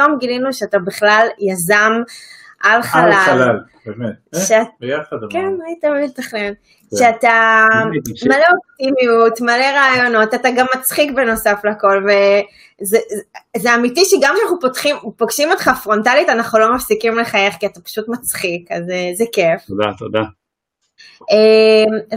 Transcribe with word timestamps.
ופתאום 0.00 0.18
גילינו 0.18 0.52
שאתה 0.52 0.78
בכלל 0.78 1.26
יזם 1.38 1.92
על 2.62 2.82
חלל. 2.82 3.02
על 3.02 3.12
חלל, 3.12 3.58
באמת. 3.86 4.14
שאת... 4.36 4.52
אה, 4.52 4.64
ביחד. 4.80 5.16
כן, 5.30 5.48
היית 5.66 5.84
מתכנן. 6.04 6.52
שאתה 6.98 7.66
מלא 8.26 8.44
אופטימיות, 8.56 9.40
מלא 9.40 9.78
רעיונות, 9.78 10.34
אתה 10.34 10.48
גם 10.56 10.66
מצחיק 10.76 11.12
בנוסף 11.12 11.60
לכל, 11.64 12.04
וזה 12.82 13.74
אמיתי 13.74 14.04
שגם 14.04 14.34
כשאנחנו 14.36 14.60
פותחים, 14.60 14.96
פוגשים 15.16 15.50
אותך 15.50 15.70
פרונטלית, 15.82 16.28
אנחנו 16.28 16.58
לא 16.58 16.74
מפסיקים 16.74 17.18
לחייך, 17.18 17.54
כי 17.60 17.66
אתה 17.66 17.80
פשוט 17.80 18.08
מצחיק, 18.08 18.72
אז 18.72 18.84
זה 19.18 19.24
כיף. 19.32 19.66
תודה, 19.66 19.86
תודה. 19.98 20.22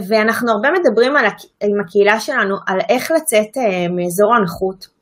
ואנחנו 0.08 0.50
הרבה 0.50 0.68
מדברים 0.70 1.16
על, 1.16 1.26
עם 1.62 1.80
הקהילה 1.80 2.20
שלנו 2.20 2.56
על 2.66 2.78
איך 2.88 3.10
לצאת 3.10 3.56
מאזור 3.90 4.34
הנוחות, 4.34 4.93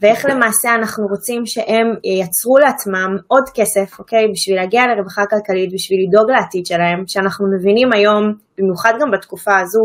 ואיך 0.00 0.26
למעשה 0.30 0.74
אנחנו 0.74 1.06
רוצים 1.06 1.46
שהם 1.46 1.86
ייצרו 2.04 2.58
לעצמם 2.58 3.16
עוד 3.28 3.44
כסף, 3.54 3.98
אוקיי? 3.98 4.24
בשביל 4.32 4.56
להגיע 4.56 4.82
לרווחה 4.86 5.22
כלכלית, 5.30 5.70
בשביל 5.74 5.98
לדאוג 6.08 6.30
לעתיד 6.30 6.66
שלהם, 6.66 7.04
שאנחנו 7.06 7.44
מבינים 7.54 7.92
היום, 7.92 8.24
במיוחד 8.58 8.92
גם 9.00 9.10
בתקופה 9.10 9.58
הזו, 9.58 9.82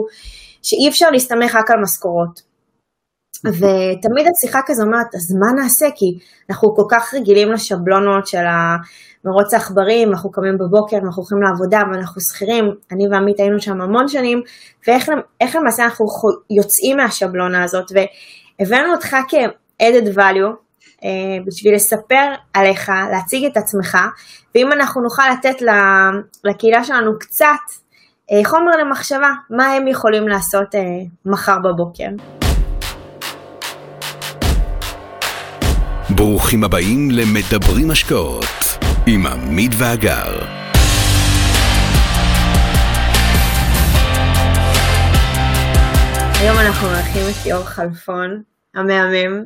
שאי 0.64 0.90
אפשר 0.90 1.10
להסתמך 1.12 1.56
רק 1.56 1.72
על 1.72 1.82
משכורות. 1.82 2.56
ותמיד 3.48 4.26
השיחה 4.32 4.60
כזו 4.66 4.84
אומרת, 4.84 5.16
אז 5.16 5.26
מה 5.42 5.62
נעשה? 5.62 5.86
כי 5.96 6.06
אנחנו 6.50 6.76
כל 6.76 6.88
כך 6.92 7.14
רגילים 7.14 7.52
לשבלונות 7.52 8.28
של 8.28 8.46
מרוץ 9.26 9.54
העכברים, 9.54 10.10
אנחנו 10.10 10.32
קמים 10.32 10.58
בבוקר, 10.58 10.98
אנחנו 10.98 11.22
הולכים 11.22 11.42
לעבודה 11.46 11.80
ואנחנו 11.92 12.22
שכירים, 12.22 12.66
אני 12.92 13.04
ועמית 13.12 13.40
היינו 13.40 13.60
שם 13.60 13.82
המון 13.82 14.08
שנים, 14.08 14.42
ואיך 14.88 15.56
למעשה 15.56 15.84
אנחנו 15.84 16.06
יוצאים 16.60 16.98
מהשבלונה 16.98 17.64
הזאת, 17.64 17.86
והבאנו 17.96 18.94
אותך 18.94 19.16
כ... 19.30 19.34
added 19.84 20.16
value 20.16 20.54
uh, 21.02 21.06
בשביל 21.46 21.76
לספר 21.76 22.34
עליך, 22.54 22.92
להציג 23.12 23.46
את 23.46 23.58
עצמך, 23.58 23.98
ואם 24.56 24.72
אנחנו 24.72 25.02
נוכל 25.02 25.24
לתת 25.34 25.62
לקהילה 26.44 26.84
שלנו 26.84 27.20
קצת 27.20 27.48
uh, 28.32 28.48
חומר 28.48 28.72
למחשבה, 28.82 29.30
מה 29.50 29.68
הם 29.68 29.88
יכולים 29.88 30.28
לעשות 30.28 30.76
uh, 30.76 30.80
מחר 31.26 31.58
בבוקר. 31.60 32.08
ברוכים 36.16 36.64
הבאים 36.64 37.12
למדברים 37.12 37.92
השקעות 37.92 38.46
עם 39.08 39.26
עמית 39.26 39.72
ואגר. 39.78 40.46
היום 46.40 46.58
אנחנו 46.60 46.88
מארחים 46.88 47.22
את 47.30 47.46
ליאור 47.46 47.64
כלפון, 47.64 48.55
המהמם. 48.76 49.44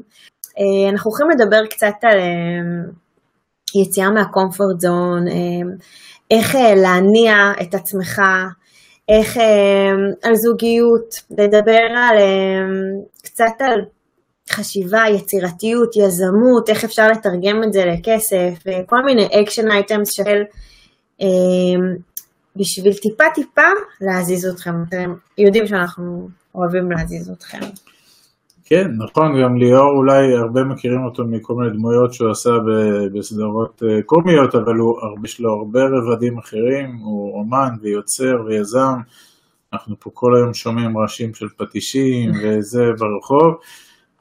אה, 0.60 0.90
אנחנו 0.90 1.12
הולכים 1.12 1.28
לדבר 1.30 1.66
קצת 1.70 1.96
על 2.02 2.20
אה, 2.20 2.92
יציאה 3.82 4.10
מה 4.10 4.25
comfort 4.25 4.80
zone, 4.80 5.28
אה, 5.28 5.76
איך 6.32 6.56
להניע 6.56 7.36
את 7.62 7.76
עצמך, 7.76 8.22
איך 9.10 9.38
על 10.24 10.36
זוגיות, 10.36 11.16
לדבר 11.32 11.82
על 11.96 12.18
קצת 13.24 13.56
על 13.60 13.80
חשיבה, 14.50 15.04
יצירתיות, 15.16 15.96
יזמות, 15.96 16.70
איך 16.70 16.84
אפשר 16.84 17.08
לתרגם 17.08 17.64
את 17.68 17.74
זה 17.74 17.86
לכסף, 17.86 18.64
כל 18.86 18.98
מיני 19.06 19.28
action 19.42 19.72
items 19.72 20.12
של 20.12 20.42
בשביל 22.56 22.94
טיפה 22.94 23.24
טיפה 23.36 23.70
להזיז 24.02 24.46
אתכם. 24.46 24.84
אתם 24.90 25.14
יודעים 25.38 25.68
שאנחנו 25.68 26.28
אוהבים 26.56 26.92
להזיז 26.92 27.30
אתכם. 27.30 27.60
כן, 28.70 28.88
נכון, 28.98 29.44
גם 29.44 29.58
ליאור 29.58 29.92
אולי 29.98 30.36
הרבה 30.44 30.64
מכירים 30.64 31.06
אותו 31.06 31.24
מכל 31.24 31.54
מיני 31.54 31.72
דמויות 31.78 32.14
שהוא 32.14 32.32
עשה 32.32 32.50
בסדרות 33.14 33.84
אה, 33.84 34.02
קומיות, 34.06 34.56
אבל 34.56 34.76
הוא, 34.82 34.94
יש 35.26 35.40
לו 35.40 35.50
הרבה 35.54 35.80
רבדים 35.96 36.38
אחרים, 36.38 36.88
הוא 37.06 37.40
אומן 37.40 37.72
ויוצר 37.82 38.36
ויזם, 38.46 38.96
אנחנו 39.74 39.96
פה 40.00 40.10
כל 40.14 40.36
היום 40.38 40.54
שומעים 40.54 40.98
רעשים 40.98 41.34
של 41.34 41.46
פטישים 41.58 42.32
וזה 42.42 42.84
ברחוב, 43.00 43.52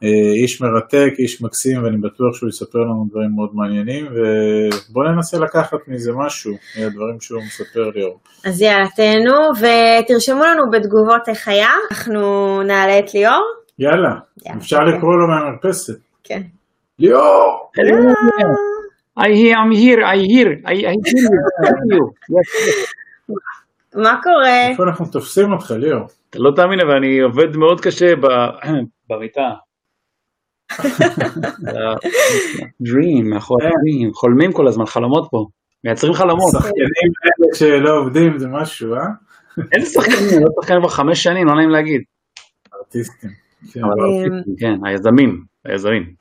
אה, 0.05 0.33
איש 0.43 0.61
מרתק, 0.63 1.13
איש 1.19 1.43
מקסים, 1.43 1.83
ואני 1.83 1.97
בטוח 1.97 2.33
שהוא 2.37 2.49
יספר 2.49 2.79
לנו 2.79 3.07
דברים 3.11 3.31
מאוד 3.37 3.51
מעניינים, 3.55 4.05
ובואו 4.07 5.13
ננסה 5.15 5.39
לקחת 5.39 5.79
מזה 5.89 6.13
משהו, 6.27 6.53
מהדברים 6.79 7.21
שהוא 7.21 7.43
מספר 7.43 7.91
ליאור. 7.95 8.19
אז 8.47 8.63
יאללה, 8.63 8.89
תהנו, 8.97 9.39
ותרשמו 9.61 10.45
לנו 10.45 10.63
בתגובות 10.73 11.29
איך 11.29 11.49
היה, 11.49 11.71
אנחנו 11.91 12.23
נעלה 12.63 12.99
את 12.99 13.15
ליאור. 13.15 13.58
יאללה, 13.79 14.15
אפשר 14.57 14.85
לקרוא 14.85 15.15
לו 15.15 15.29
מהמרפסת. 15.29 15.99
כן. 16.25 16.43
ליאור! 16.99 17.71
I 19.19 19.31
hear, 19.41 19.57
I'm 19.57 19.73
here, 19.73 20.01
I 20.05 20.19
hear, 20.33 20.49
I 20.65 20.75
hear 20.75 20.93
you. 21.91 22.03
מה 23.95 24.21
קורה? 24.23 24.69
איפה 24.69 24.83
אנחנו 24.83 25.07
תופסים 25.07 25.53
אותך, 25.53 25.71
ליאור? 25.71 26.07
אתה 26.31 26.39
לא 26.39 26.51
תאמין, 26.57 26.81
אבל 26.81 26.97
אני 26.97 27.21
עובד 27.21 27.57
מאוד 27.57 27.81
קשה 27.81 28.15
במיטה. 29.11 29.51
Dream, 32.89 33.25
מאחורי 33.25 33.67
הדרים, 33.67 34.15
חולמים 34.15 34.53
כל 34.53 34.69
הזמן, 34.69 34.87
חלומות 34.87 35.29
פה. 35.31 35.47
מייצרים 35.85 36.13
חלומות. 36.13 36.53
שחקנים 36.53 37.13
כאלה 37.23 37.55
שלא 37.55 37.99
עובדים 37.99 38.39
זה 38.39 38.49
משהו, 38.49 38.95
אה? 38.95 39.01
איזה 39.73 39.87
שחקנים? 39.87 40.43
לא 40.43 40.49
שחקן 40.61 40.79
כבר 40.81 40.89
חמש 40.89 41.23
שנים, 41.23 41.47
לא 41.47 41.55
נעים 41.55 41.71
להגיד. 41.71 42.03
ארטיסטים. 42.75 43.48
כן, 43.73 43.81
כן, 44.59 44.75
היזמים, 44.85 45.45
היזמים. 45.65 46.15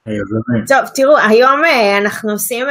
טוב, 0.67 0.79
תראו, 0.95 1.17
היום 1.17 1.65
אה, 1.65 1.97
אנחנו 1.97 2.31
עושים 2.31 2.65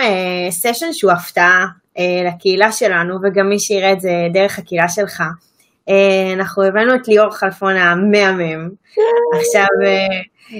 סשן 0.50 0.86
אה, 0.86 0.92
שהוא 0.92 1.12
הפתעה 1.12 1.66
אה, 1.98 2.22
לקהילה 2.26 2.72
שלנו, 2.72 3.18
וגם 3.22 3.48
מי 3.48 3.58
שיראה 3.58 3.92
את 3.92 4.00
זה 4.00 4.10
דרך 4.32 4.58
הקהילה 4.58 4.88
שלך. 4.88 5.22
אנחנו 6.34 6.62
הבאנו 6.62 6.94
את 6.94 7.08
ליאור 7.08 7.30
חלפון 7.30 7.76
המהמם. 7.76 8.68
עכשיו, 9.38 9.66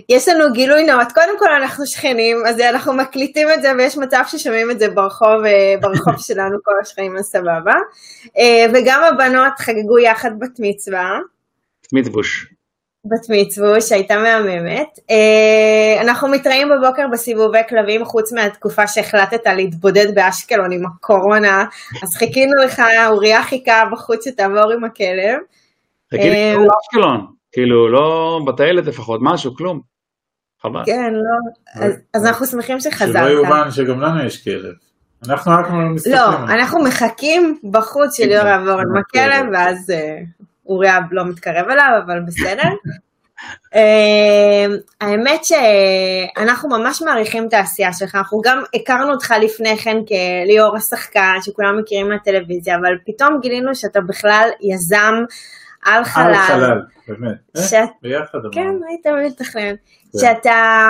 יש 0.08 0.28
לנו 0.28 0.52
גילוי 0.52 0.84
נאות, 0.84 1.12
קודם 1.12 1.38
כל 1.38 1.52
אנחנו 1.60 1.86
שכנים, 1.86 2.36
אז 2.46 2.60
אנחנו 2.60 2.92
מקליטים 2.92 3.48
את 3.54 3.62
זה 3.62 3.72
ויש 3.78 3.98
מצב 3.98 4.22
ששומעים 4.26 4.70
את 4.70 4.78
זה 4.78 4.88
ברחוב, 4.88 5.42
ברחוב 5.80 6.14
שלנו, 6.26 6.58
כל 6.62 6.72
השכנים, 6.82 7.16
אז 7.16 7.24
סבבה. 7.24 7.74
וגם 8.74 9.02
הבנות 9.02 9.52
חגגו 9.58 9.98
יחד 9.98 10.30
בת 10.38 10.56
מצווה. 10.58 11.18
מצווש. 11.92 12.46
בת 13.10 13.26
מצווה 13.28 13.80
שהייתה 13.80 14.18
מהממת. 14.18 14.98
אה, 15.10 16.02
אנחנו 16.02 16.28
מתראים 16.28 16.68
בבוקר 16.68 17.06
בסיבובי 17.12 17.58
כלבים, 17.68 18.04
חוץ 18.04 18.32
מהתקופה 18.32 18.86
שהחלטת 18.86 19.46
להתבודד 19.46 20.14
באשקלון 20.14 20.72
עם 20.72 20.86
הקורונה, 20.86 21.64
אז 22.02 22.08
חיכינו 22.18 22.52
לך, 22.64 22.82
אוריה 23.06 23.42
חיכה 23.42 23.82
בחוץ 23.92 24.24
שתעבור 24.24 24.72
עם 24.72 24.84
הכלב. 24.84 25.38
חיכינו 26.10 26.60
אה, 26.60 26.66
אשקלון, 26.82 27.26
כאילו 27.52 27.88
לא 27.88 28.40
בטיילת 28.46 28.86
לפחות, 28.86 29.20
משהו, 29.22 29.54
כלום. 29.54 29.80
חבל. 30.62 30.82
כן, 30.86 31.12
לא, 31.12 31.86
אז 32.14 32.26
אנחנו 32.26 32.46
שמחים 32.46 32.80
שחזרת. 32.80 33.28
שלא 33.28 33.30
יאומן 33.30 33.70
שגם 33.70 34.00
לנו 34.00 34.24
יש 34.24 34.44
כלב. 34.44 34.74
אנחנו 35.28 35.52
רק 35.52 35.66
מסתכלים. 35.70 36.16
לא, 36.16 36.36
אנחנו 36.36 36.84
מחכים 36.84 37.58
בחוץ 37.70 38.16
של 38.16 38.30
יור 38.30 38.46
יעבור 38.46 38.80
עם 38.80 38.96
הכלב, 38.96 39.46
ואז 39.52 39.90
אה, 39.90 40.18
אוריה 40.68 40.98
לא 41.10 41.24
מתקרב 41.24 41.68
אליו, 41.70 41.90
אבל 42.06 42.20
בסדר. 42.26 42.68
uh, 43.74 43.78
האמת 45.00 45.40
שאנחנו 45.44 46.68
ממש 46.68 47.02
מעריכים 47.02 47.48
את 47.48 47.54
העשייה 47.54 47.92
שלך, 47.92 48.14
אנחנו 48.14 48.40
גם 48.44 48.62
הכרנו 48.74 49.12
אותך 49.12 49.34
לפני 49.42 49.76
כן 49.76 49.96
כליאור 50.08 50.76
השחקן, 50.76 51.36
שכולם 51.42 51.78
מכירים 51.78 52.08
מהטלוויזיה, 52.08 52.76
אבל 52.76 52.92
פתאום 53.06 53.40
גילינו 53.40 53.74
שאתה 53.74 54.00
בכלל 54.00 54.48
יזם 54.60 55.14
על 55.86 56.04
חלל. 56.04 56.24
על 56.24 56.34
חלל, 56.34 56.80
באמת. 57.08 57.36
אה, 57.56 57.62
שאת... 57.62 57.88
ביחד. 58.02 58.38
כן, 58.52 58.74
היית 58.88 59.06
מתכנן. 59.26 59.74
כן. 60.12 60.18
שאתה 60.18 60.88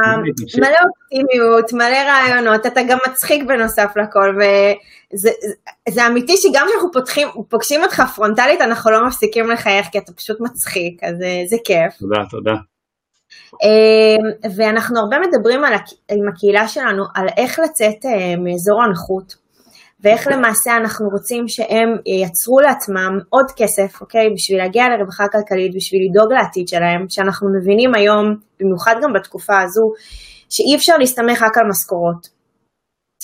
מלא 0.59 0.77
אופטימיות, 0.87 1.73
מלא 1.73 1.97
רעיונות, 1.97 2.67
אתה 2.67 2.81
גם 2.89 2.99
מצחיק 3.09 3.45
בנוסף 3.49 3.93
לכל, 3.97 4.37
וזה 4.37 6.07
אמיתי 6.07 6.37
שגם 6.37 6.67
כשאנחנו 6.69 6.93
פותחים, 6.93 7.29
פוגשים 7.49 7.83
אותך 7.83 8.03
פרונטלית, 8.15 8.61
אנחנו 8.61 8.91
לא 8.91 9.07
מפסיקים 9.07 9.51
לחייך, 9.51 9.87
כי 9.93 9.99
אתה 9.99 10.13
פשוט 10.13 10.41
מצחיק, 10.41 11.05
אז 11.05 11.17
זה 11.47 11.57
כיף. 11.65 11.99
תודה, 11.99 12.23
תודה. 12.31 12.55
אמ, 13.63 14.51
ואנחנו 14.57 15.01
הרבה 15.01 15.17
מדברים 15.19 15.65
על, 15.65 15.75
עם 16.11 16.29
הקהילה 16.29 16.69
שלנו 16.69 17.05
על 17.15 17.27
איך 17.37 17.59
לצאת 17.59 18.05
אה, 18.05 18.37
מאזור 18.37 18.83
הנוחות. 18.83 19.46
ואיך 20.01 20.29
למעשה 20.33 20.77
אנחנו 20.77 21.09
רוצים 21.09 21.49
שהם 21.49 21.89
ייצרו 22.07 22.61
לעצמם 22.61 23.13
עוד 23.31 23.47
כסף, 23.57 24.01
אוקיי? 24.01 24.27
בשביל 24.35 24.59
להגיע 24.59 24.85
לרווחה 24.89 25.25
כלכלית, 25.33 25.73
בשביל 25.77 26.01
לדאוג 26.11 26.33
לעתיד 26.33 26.69
שלהם, 26.69 27.01
שאנחנו 27.09 27.47
מבינים 27.57 27.91
היום, 27.95 28.25
במיוחד 28.61 28.95
גם 29.03 29.13
בתקופה 29.13 29.61
הזו, 29.61 29.85
שאי 30.51 30.77
אפשר 30.77 30.97
להסתמך 30.99 31.43
רק 31.43 31.59
על 31.59 31.65
משכורות. 31.71 32.37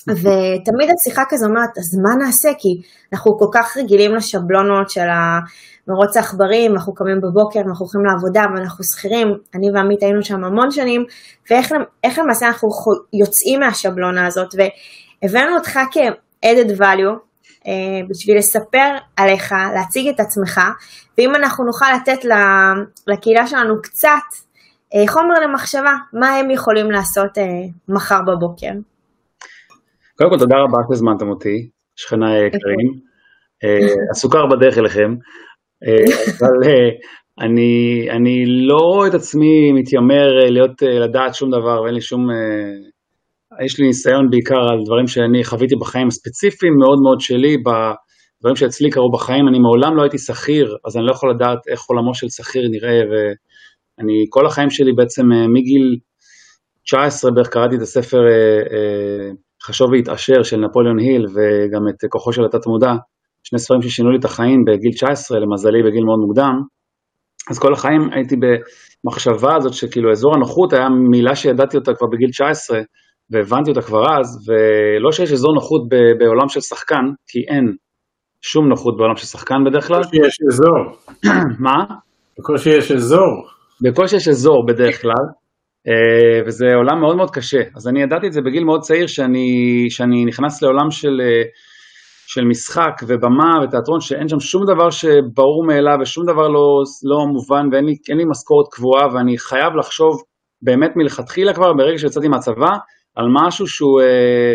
ותמיד 0.08 0.88
השיחה 0.94 1.22
כזו 1.28 1.46
אומרת, 1.46 1.78
אז 1.78 1.88
מה 2.04 2.24
נעשה? 2.24 2.48
כי 2.58 2.68
אנחנו 3.12 3.38
כל 3.38 3.50
כך 3.54 3.76
רגילים 3.76 4.14
לשבלונות 4.14 4.90
של 4.90 5.08
המרוץ 5.14 6.16
העכברים, 6.16 6.72
אנחנו 6.72 6.94
קמים 6.94 7.18
בבוקר, 7.24 7.60
אנחנו 7.60 7.84
הולכים 7.84 8.04
לעבודה 8.08 8.42
ואנחנו 8.50 8.84
שכירים, 8.84 9.28
אני 9.54 9.66
ועמית 9.74 10.02
היינו 10.02 10.22
שם 10.22 10.44
המון 10.44 10.70
שנים, 10.70 11.02
ואיך 11.50 12.18
למעשה 12.18 12.46
אנחנו 12.46 12.68
יוצאים 13.20 13.60
מהשבלונה 13.60 14.26
הזאת, 14.26 14.48
והבאנו 14.56 15.54
אותך 15.56 15.78
כ-added 16.42 16.78
value, 16.78 17.32
אה, 17.66 18.00
בשביל 18.08 18.38
לספר 18.38 18.96
עליך, 19.16 19.54
להציג 19.74 20.08
את 20.08 20.20
עצמך, 20.20 20.60
ואם 21.18 21.34
אנחנו 21.34 21.64
נוכל 21.64 21.86
לתת 21.96 22.24
לקהילה 23.06 23.46
שלנו 23.46 23.82
קצת 23.82 24.28
אה, 24.94 25.08
חומר 25.08 25.34
למחשבה, 25.44 25.92
מה 26.12 26.30
הם 26.30 26.50
יכולים 26.50 26.90
לעשות 26.90 27.38
אה, 27.38 27.44
מחר 27.88 28.20
בבוקר. 28.22 28.72
קודם 30.18 30.30
כל 30.30 30.38
תודה 30.38 30.56
רבה 30.56 30.78
שהזמנתם 30.88 31.28
אותי, 31.28 31.70
שכניי 31.96 32.42
היקרים. 32.42 33.12
הסוכר 34.12 34.46
בדרך 34.46 34.78
אליכם, 34.78 35.14
אבל 36.38 36.70
אני, 37.40 38.06
אני 38.10 38.44
לא 38.46 38.76
רואה 38.76 39.08
את 39.08 39.14
עצמי 39.14 39.72
מתיימר 39.72 40.28
להיות, 40.50 40.82
לדעת 40.82 41.34
שום 41.34 41.50
דבר 41.50 41.82
ואין 41.82 41.94
לי 41.94 42.00
שום 42.00 42.26
יש 43.64 43.78
לי 43.78 43.86
ניסיון 43.86 44.30
בעיקר 44.30 44.60
על 44.70 44.78
דברים 44.84 45.06
שאני 45.06 45.44
חוויתי 45.44 45.74
בחיים 45.76 46.08
הספציפיים 46.08 46.74
מאוד 46.78 46.98
מאוד 47.02 47.20
שלי, 47.20 47.56
בדברים 47.56 48.56
שאצלי 48.56 48.90
קרו 48.90 49.10
בחיים, 49.12 49.48
אני 49.48 49.58
מעולם 49.58 49.96
לא 49.96 50.02
הייתי 50.02 50.18
שכיר, 50.18 50.76
אז 50.86 50.96
אני 50.96 51.06
לא 51.06 51.12
יכול 51.12 51.30
לדעת 51.30 51.58
איך 51.68 51.80
עולמו 51.86 52.14
של 52.14 52.26
שכיר 52.28 52.68
נראה, 52.70 53.00
ואני 53.10 54.26
כל 54.30 54.46
החיים 54.46 54.70
שלי 54.70 54.92
בעצם 54.92 55.32
אה, 55.32 55.48
מגיל 55.48 55.96
19 56.84 57.30
בערך 57.30 57.48
קראתי 57.48 57.76
את 57.76 57.82
הספר 57.82 58.18
אה, 58.18 58.58
אה, 58.72 59.30
חשוב 59.62 59.92
והתעשר 59.92 60.42
של 60.42 60.56
נפוליאון 60.56 60.98
היל, 60.98 61.26
וגם 61.26 61.88
את 61.88 62.10
כוחו 62.10 62.32
של 62.32 62.44
התת 62.44 62.66
מודע, 62.66 62.92
שני 63.42 63.58
ספרים 63.58 63.82
ששינו 63.82 64.10
לי 64.10 64.18
את 64.18 64.24
החיים 64.24 64.64
בגיל 64.64 64.92
19, 64.92 65.38
למזלי 65.38 65.82
בגיל 65.82 66.04
מאוד 66.04 66.18
מוקדם, 66.18 66.54
אז 67.50 67.58
כל 67.58 67.72
החיים 67.72 68.00
הייתי 68.12 68.36
במחשבה 68.36 69.56
הזאת 69.56 69.72
שכאילו 69.74 70.12
אזור 70.12 70.34
הנוחות 70.34 70.72
היה 70.72 70.88
מילה 70.88 71.36
שידעתי 71.36 71.76
אותה 71.76 71.94
כבר 71.94 72.06
בגיל 72.12 72.30
19, 72.30 72.80
והבנתי 73.32 73.70
אותה 73.70 73.82
כבר 73.82 74.18
אז, 74.18 74.48
ולא 74.48 75.12
שיש 75.12 75.32
אזור 75.32 75.54
נוחות 75.54 75.82
בעולם 76.18 76.48
של 76.48 76.60
שחקן, 76.60 77.04
כי 77.26 77.38
אין 77.48 77.76
שום 78.42 78.68
נוחות 78.68 78.96
בעולם 78.96 79.16
של 79.16 79.26
שחקן 79.26 79.64
בדרך 79.66 79.86
כלל. 79.86 80.00
בקושי 80.00 80.26
יש 80.26 80.38
אזור. 80.48 80.80
מה? 81.66 81.84
בקושי 82.38 82.70
יש 82.70 82.92
אזור. 82.92 83.46
בקושי 83.82 84.16
יש 84.16 84.28
אזור 84.28 84.66
בדרך 84.66 85.02
כלל, 85.02 85.24
אה, 85.88 86.46
וזה 86.46 86.74
עולם 86.74 87.00
מאוד 87.00 87.16
מאוד 87.16 87.30
קשה. 87.30 87.62
אז 87.76 87.88
אני 87.88 88.02
ידעתי 88.02 88.26
את 88.26 88.32
זה 88.32 88.40
בגיל 88.40 88.64
מאוד 88.64 88.80
צעיר, 88.80 89.06
שאני, 89.06 89.86
שאני 89.90 90.24
נכנס 90.24 90.62
לעולם 90.62 90.90
של, 90.90 91.20
אה, 91.20 91.42
של 92.26 92.44
משחק 92.44 93.02
ובמה 93.08 93.64
ותיאטרון, 93.64 94.00
שאין 94.00 94.28
שם 94.28 94.40
שום 94.40 94.62
דבר 94.74 94.90
שברור 94.90 95.66
מאליו 95.66 95.96
ושום 96.00 96.24
דבר 96.26 96.48
לא, 96.48 96.82
לא 97.04 97.26
מובן 97.26 97.68
ואין 97.72 97.84
לי, 97.84 97.94
לי 98.08 98.24
משכורת 98.30 98.66
קבועה 98.72 99.14
ואני 99.14 99.38
חייב 99.38 99.72
לחשוב 99.78 100.12
באמת 100.62 100.90
מלכתחילה 100.96 101.54
כבר, 101.54 101.72
ברגע 101.72 101.98
שיצאתי 101.98 102.28
מהצבא, 102.28 102.72
על 103.14 103.26
משהו 103.32 103.66
שהוא 103.66 104.00
אה, 104.00 104.54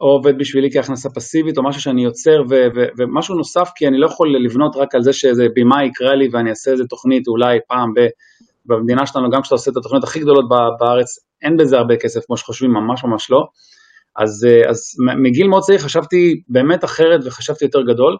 או 0.00 0.06
עובד 0.06 0.38
בשבילי 0.38 0.68
כהכנסה 0.72 1.08
פסיבית 1.10 1.58
או 1.58 1.62
משהו 1.62 1.80
שאני 1.82 2.04
יוצר 2.04 2.42
ו- 2.50 2.66
ו- 2.76 2.88
ומשהו 2.98 3.34
נוסף 3.34 3.70
כי 3.76 3.88
אני 3.88 3.98
לא 3.98 4.06
יכול 4.06 4.34
לבנות 4.44 4.76
רק 4.76 4.94
על 4.94 5.02
זה 5.02 5.12
שאיזה 5.12 5.46
בימה 5.54 5.84
יקרה 5.84 6.14
לי 6.14 6.28
ואני 6.32 6.50
אעשה 6.50 6.70
איזה 6.70 6.84
תוכנית 6.84 7.28
אולי 7.28 7.58
פעם 7.68 7.94
ב- 7.94 8.08
במדינה 8.66 9.06
שלנו 9.06 9.30
גם 9.30 9.42
כשאתה 9.42 9.54
עושה 9.54 9.70
את 9.70 9.76
התוכניות 9.76 10.04
הכי 10.04 10.20
גדולות 10.20 10.44
בארץ 10.80 11.18
אין 11.42 11.56
בזה 11.56 11.76
הרבה 11.76 11.96
כסף 11.96 12.20
כמו 12.26 12.36
שחושבים 12.36 12.70
ממש 12.70 13.04
ממש 13.04 13.30
לא. 13.30 13.44
אז, 14.16 14.46
אה, 14.48 14.70
אז 14.70 14.78
מגיל 15.22 15.48
מאוד 15.48 15.62
צעיר 15.62 15.78
חשבתי 15.78 16.42
באמת 16.48 16.84
אחרת 16.84 17.20
וחשבתי 17.24 17.64
יותר 17.64 17.82
גדול 17.82 18.16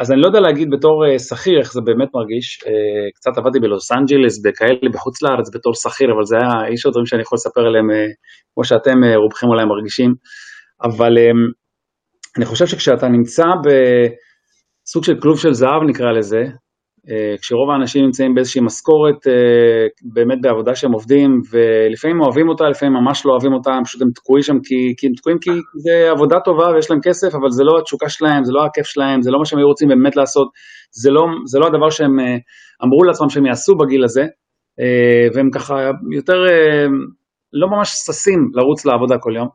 אז 0.00 0.12
אני 0.12 0.20
לא 0.20 0.26
יודע 0.26 0.40
להגיד 0.40 0.70
בתור 0.70 1.06
אה, 1.06 1.18
שכיר 1.18 1.58
איך 1.58 1.72
זה 1.72 1.80
באמת 1.80 2.08
מרגיש, 2.14 2.60
אה, 2.66 3.10
קצת 3.14 3.38
עבדתי 3.38 3.60
בלוס 3.60 3.92
אנג'לס, 3.92 4.42
בכאלה 4.42 4.90
בחוץ 4.92 5.22
לארץ 5.22 5.50
בתור 5.54 5.74
שכיר, 5.74 6.12
אבל 6.12 6.24
זה 6.24 6.36
היה, 6.36 6.72
יש 6.72 6.84
עוד 6.84 6.92
דברים 6.92 7.06
שאני 7.06 7.22
יכול 7.22 7.36
לספר 7.36 7.60
עליהם, 7.60 7.86
כמו 8.54 8.64
שאתם 8.64 9.04
רובכם 9.14 9.46
אולי 9.46 9.64
מרגישים, 9.64 10.14
אבל 10.82 11.18
אני 12.36 12.44
חושב 12.44 12.66
שכשאתה 12.66 13.08
נמצא 13.08 13.44
בסוג 13.64 15.04
של 15.04 15.20
כלוב 15.20 15.38
של 15.38 15.52
זהב 15.52 15.82
נקרא 15.86 16.12
לזה, 16.12 16.38
אה, 16.38 16.50
כשרוב 17.40 17.70
האנשים 17.70 18.04
נמצאים 18.04 18.34
באיזושהי 18.34 18.60
משכורת, 18.60 19.26
אה, 19.26 19.86
באמת 20.14 20.38
בעבודה 20.40 20.74
שהם 20.74 20.92
עובדים, 20.92 21.40
ולפעמים 21.50 22.20
אוהבים 22.20 22.48
אותה, 22.48 22.64
לפעמים 22.64 22.94
ממש 22.94 23.26
לא 23.26 23.30
אוהבים 23.32 23.52
אותה, 23.52 23.70
פשוט 23.84 24.02
הם 24.02 24.08
תקועים 24.14 24.42
שם 24.42 24.58
כי, 24.64 24.94
כי 24.98 25.06
הם 25.06 25.12
תקועים 25.16 25.38
כי 25.38 25.50
זה 25.84 26.10
עבודה 26.10 26.36
טובה 26.44 26.66
ויש 26.74 26.90
להם 26.90 27.00
כסף, 27.02 27.34
אבל 27.34 27.50
זה 27.50 27.64
לא 27.64 27.78
התשוקה 27.78 28.08
שלהם, 28.08 28.44
זה 28.44 28.52
לא 28.52 28.64
הכיף 28.64 28.86
שלהם, 28.86 29.22
זה 29.22 29.30
לא 29.30 29.38
מה 29.38 29.44
שהם 29.44 29.58
היו 29.58 29.66
רוצים 29.66 29.88
באמת 29.88 30.16
לעשות, 30.16 30.48
זה 31.02 31.10
לא, 31.10 31.22
זה 31.46 31.58
לא 31.58 31.66
הדבר 31.66 31.90
שהם 31.90 32.20
אה, 32.20 32.36
אמרו 32.84 33.04
לעצמם 33.04 33.28
שהם 33.28 33.46
יעשו 33.46 33.74
בגיל 33.74 34.04
הזה, 34.04 34.24
והם 35.34 35.50
ככה 35.54 35.74
יותר 36.16 36.38
לא 37.52 37.68
ממש 37.68 37.88
ששים 37.88 38.50
לרוץ 38.54 38.86
לעבודה 38.86 39.16
כל 39.18 39.32
יום. 39.36 39.48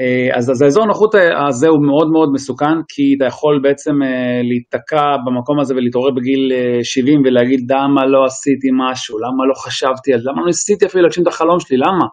אה, 0.00 0.36
אז, 0.38 0.50
אז 0.50 0.62
האזור 0.62 0.82
הנוחות 0.84 1.14
הזה 1.48 1.68
הוא 1.68 1.86
מאוד 1.86 2.08
מאוד 2.10 2.28
מסוכן, 2.32 2.76
כי 2.88 3.02
אתה 3.16 3.26
יכול 3.26 3.60
בעצם 3.62 4.02
אה, 4.02 4.40
להיתקע 4.48 5.06
במקום 5.26 5.60
הזה 5.60 5.74
ולהתעורר 5.74 6.10
בגיל 6.16 6.52
70 6.82 7.18
אה, 7.18 7.22
ולהגיד 7.24 7.60
למה 7.72 8.06
לא 8.06 8.24
עשיתי 8.24 8.68
משהו, 8.82 9.18
למה 9.18 9.46
לא 9.50 9.54
חשבתי 9.64 10.12
למה 10.12 10.40
לא 10.40 10.46
ניסיתי 10.46 10.86
אפילו 10.86 11.02
להגשים 11.02 11.22
את 11.22 11.28
החלום 11.28 11.60
שלי, 11.60 11.76
למה? 11.76 12.06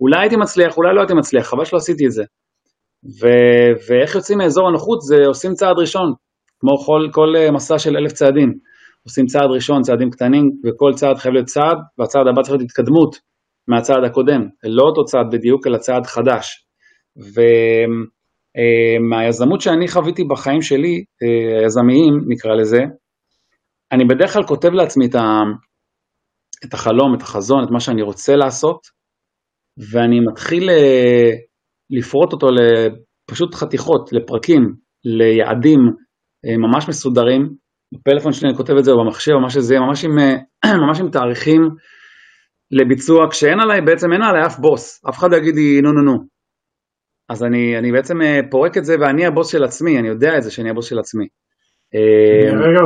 אולי 0.00 0.20
הייתי 0.20 0.36
מצליח, 0.36 0.76
אולי 0.76 0.94
לא 0.94 1.00
הייתי 1.00 1.14
מצליח, 1.14 1.46
חבל 1.46 1.64
שלא 1.64 1.78
עשיתי 1.78 2.06
את 2.06 2.10
זה. 2.10 2.24
ו, 3.20 3.26
ואיך 3.88 4.14
יוצאים 4.14 4.38
מאזור 4.38 4.68
הנוחות 4.68 5.00
זה 5.00 5.16
עושים 5.26 5.52
צעד 5.54 5.78
ראשון, 5.78 6.12
כמו 6.60 6.76
כל, 6.86 7.08
כל 7.12 7.34
מסע 7.52 7.78
של 7.78 7.96
אלף 7.96 8.12
צעדים. 8.12 8.52
עושים 9.04 9.26
צעד 9.26 9.50
ראשון, 9.54 9.82
צעדים 9.82 10.10
קטנים, 10.10 10.44
וכל 10.64 10.90
צעד 10.94 11.16
חייב 11.16 11.34
להיות 11.34 11.46
צעד, 11.46 11.78
והצעד 11.98 12.26
הבא 12.28 12.42
צריך 12.42 12.52
להיות 12.54 12.70
התקדמות 12.70 13.16
מהצעד 13.68 14.04
הקודם, 14.06 14.42
לא 14.64 14.82
אותו 14.82 15.04
צעד 15.04 15.26
בדיוק, 15.32 15.66
אלא 15.66 15.78
צעד 15.78 16.06
חדש. 16.06 16.67
ומהיזמות 18.98 19.60
שאני 19.60 19.88
חוויתי 19.88 20.24
בחיים 20.24 20.62
שלי, 20.62 21.04
אה, 21.22 21.60
היזמיים 21.62 22.14
נקרא 22.28 22.54
לזה, 22.54 22.78
אני 23.92 24.04
בדרך 24.04 24.32
כלל 24.32 24.46
כותב 24.46 24.68
לעצמי 24.68 25.06
את, 25.06 25.14
ה, 25.14 25.42
את 26.64 26.74
החלום, 26.74 27.14
את 27.16 27.22
החזון, 27.22 27.64
את 27.64 27.70
מה 27.70 27.80
שאני 27.80 28.02
רוצה 28.02 28.36
לעשות, 28.36 28.78
ואני 29.92 30.20
מתחיל 30.20 30.70
אה, 30.70 31.30
לפרוט 31.90 32.32
אותו 32.32 32.46
לפשוט 32.46 33.54
חתיכות, 33.54 34.12
לפרקים, 34.12 34.62
ליעדים 35.04 35.80
אה, 36.46 36.56
ממש 36.58 36.88
מסודרים. 36.88 37.48
בפלאפון 37.94 38.32
שלי 38.32 38.48
אני 38.48 38.56
כותב 38.56 38.72
את 38.78 38.84
זה 38.84 38.90
או 38.90 39.04
במחשב, 39.04 39.32
או 39.32 39.40
מה 39.40 39.50
שזה 39.50 39.74
יהיה, 39.74 39.86
ממש 39.86 40.04
עם, 40.04 40.10
ממש 40.86 41.00
עם 41.00 41.10
תאריכים 41.10 41.60
לביצוע, 42.70 43.18
כשאין 43.30 43.60
עליי, 43.60 43.80
בעצם 43.80 44.12
אין 44.12 44.22
עליי 44.22 44.46
אף 44.46 44.58
בוס, 44.58 45.04
אף 45.08 45.18
אחד 45.18 45.28
יגיד 45.32 45.54
לי 45.54 45.80
נו 45.80 45.92
נו 45.92 46.02
נו, 46.02 46.18
אז 47.28 47.44
אני, 47.44 47.78
אני 47.78 47.92
בעצם 47.92 48.22
אה, 48.22 48.40
פורק 48.50 48.76
את 48.76 48.84
זה 48.84 48.94
ואני 49.00 49.26
הבוס 49.26 49.52
של 49.52 49.64
עצמי, 49.64 49.98
אני 49.98 50.08
יודע 50.08 50.36
את 50.36 50.42
זה 50.42 50.50
שאני 50.50 50.70
הבוס 50.70 50.88
של 50.88 50.98
עצמי. 50.98 51.26
אני 51.94 52.60
אה, 52.60 52.68
רגע 52.68 52.80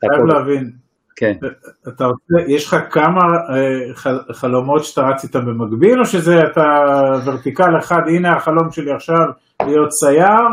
חייב 0.00 0.24
להבין. 0.26 0.70
כן. 1.16 1.32
אתה 1.88 2.04
רוצה, 2.04 2.54
יש 2.54 2.66
לך 2.66 2.76
כמה 2.90 3.20
אה, 3.50 4.34
חלומות 4.34 4.84
שאתה 4.84 5.00
רץ 5.00 5.24
איתם 5.24 5.40
במקביל, 5.46 5.98
או 5.98 6.04
שזה 6.04 6.38
אתה 6.52 6.62
ורטיקל 7.26 7.78
אחד, 7.78 8.00
הנה 8.08 8.36
החלום 8.36 8.70
שלי 8.70 8.92
עכשיו 8.92 9.26
להיות 9.66 9.88
צייר, 9.88 10.46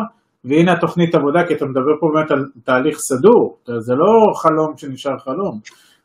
והנה 0.45 0.73
התוכנית 0.73 1.15
עבודה, 1.15 1.39
כי 1.47 1.53
אתה 1.53 1.65
מדבר 1.65 1.93
פה 1.99 2.07
באמת 2.13 2.31
על 2.31 2.45
תהליך 2.63 2.97
סדור, 2.97 3.57
זה 3.79 3.93
לא 3.95 4.33
חלום 4.41 4.73
שנשאר 4.77 5.17
חלום, 5.17 5.59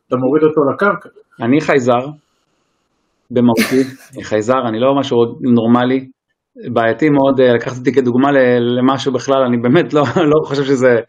אתה 0.08 0.16
מוריד 0.16 0.42
אותו 0.44 0.60
לקרקע. 0.74 1.08
אני 1.42 1.60
חייזר, 1.60 2.06
במהותי, 3.30 3.84
חייזר, 4.22 4.68
אני 4.68 4.80
לא 4.80 4.94
משהו 5.00 5.16
נורמלי, 5.40 6.08
בעייתי 6.72 7.08
מאוד 7.08 7.40
אה, 7.40 7.54
לקחת 7.54 7.78
אותי 7.78 7.92
כדוגמה 7.92 8.32
למשהו 8.78 9.12
בכלל, 9.12 9.42
אני 9.42 9.56
באמת 9.56 9.92
לא, 9.92 10.04
לא 10.32 10.40
חושב 10.44 10.64
שזה... 10.64 11.00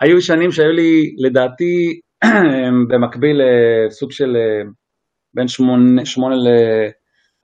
היו 0.00 0.22
שנים 0.22 0.52
שהיו 0.52 0.72
לי, 0.72 1.14
לדעתי, 1.18 2.00
במקביל 2.88 3.40
אה, 3.40 4.10
של 4.10 4.36
אה, 4.36 4.70
בין 5.34 5.48
שמונה, 5.48 6.04
שמונה 6.04 6.34